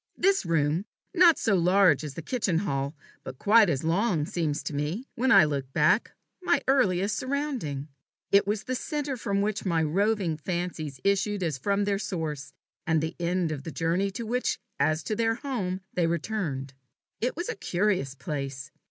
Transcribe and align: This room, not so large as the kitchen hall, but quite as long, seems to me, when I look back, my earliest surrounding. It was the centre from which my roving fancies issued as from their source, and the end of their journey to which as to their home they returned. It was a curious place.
This 0.17 0.47
room, 0.47 0.85
not 1.13 1.37
so 1.37 1.53
large 1.55 2.03
as 2.03 2.15
the 2.15 2.23
kitchen 2.23 2.57
hall, 2.57 2.95
but 3.23 3.37
quite 3.37 3.69
as 3.69 3.83
long, 3.83 4.25
seems 4.25 4.63
to 4.63 4.73
me, 4.73 5.05
when 5.13 5.31
I 5.31 5.45
look 5.45 5.71
back, 5.73 6.13
my 6.41 6.59
earliest 6.67 7.15
surrounding. 7.15 7.87
It 8.31 8.47
was 8.47 8.63
the 8.63 8.73
centre 8.73 9.15
from 9.15 9.41
which 9.43 9.63
my 9.63 9.83
roving 9.83 10.37
fancies 10.37 10.99
issued 11.03 11.43
as 11.43 11.59
from 11.59 11.83
their 11.85 11.99
source, 11.99 12.51
and 12.87 12.99
the 12.99 13.15
end 13.19 13.51
of 13.51 13.63
their 13.63 13.71
journey 13.73 14.09
to 14.09 14.25
which 14.25 14.57
as 14.79 15.03
to 15.03 15.15
their 15.15 15.35
home 15.35 15.81
they 15.93 16.07
returned. 16.07 16.73
It 17.19 17.35
was 17.35 17.47
a 17.47 17.55
curious 17.55 18.15
place. 18.15 18.71